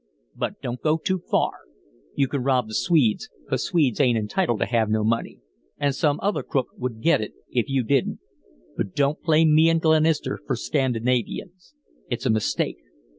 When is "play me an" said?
9.21-9.77